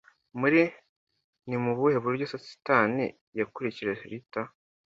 Muri 0.39 0.61
Ni 1.47 1.57
mu 1.63 1.71
buhe 1.77 1.97
buryo 2.05 2.25
Stan 2.49 2.93
yakurikije 3.39 3.93
Rita? 4.11 4.41